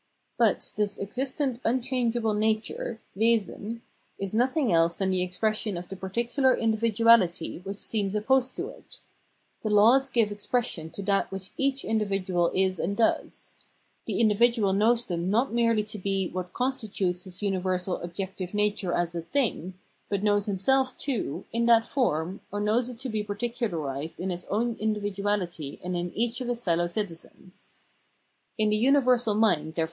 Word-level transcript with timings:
But 0.39 0.73
this 0.77 0.97
existent 0.97 1.61
unchangeable 1.63 2.33
nature 2.33 2.99
(Wesen) 3.15 3.81
is 4.17 4.33
nothing 4.33 4.73
else 4.73 4.97
than 4.97 5.11
the 5.11 5.21
expression 5.21 5.77
of 5.77 5.87
the 5.89 5.95
particular 5.95 6.51
in 6.55 6.73
dividuality 6.73 7.63
which 7.63 7.77
seems 7.77 8.15
opposed 8.15 8.55
to 8.55 8.69
it: 8.69 8.99
the 9.61 9.69
laws 9.69 10.09
give 10.09 10.31
expression 10.31 10.89
to 10.89 11.03
that 11.03 11.31
which 11.31 11.51
each 11.55 11.85
individual 11.85 12.49
is 12.55 12.79
and 12.79 12.97
does; 12.97 13.53
the 14.07 14.19
individual 14.19 14.73
knows 14.73 15.05
them 15.05 15.29
not 15.29 15.53
merely 15.53 15.83
to 15.83 15.99
be 15.99 16.27
what 16.29 16.51
con 16.51 16.71
stitutes 16.71 17.25
his 17.25 17.43
universal 17.43 17.97
objective 17.97 18.55
nature 18.55 18.93
as 18.93 19.13
a" 19.13 19.21
thing," 19.35 19.75
but 20.09 20.23
knows 20.23 20.47
himself, 20.47 20.97
too, 20.97 21.45
in 21.53 21.67
that 21.67 21.85
form, 21.85 22.41
or 22.51 22.59
knows 22.59 22.89
it 22.89 22.97
to 22.97 23.07
be 23.09 23.23
particularised 23.23 24.19
in 24.19 24.31
his 24.31 24.45
own 24.45 24.75
individuahty 24.77 25.77
and 25.83 25.95
in 25.95 26.11
each 26.15 26.41
of 26.41 26.47
his 26.47 26.65
feUow 26.65 26.89
citizens. 26.89 27.75
In 28.57 28.69
the 28.69 28.75
universal 28.77 29.35
mind, 29.35 29.75
there 29.75 29.79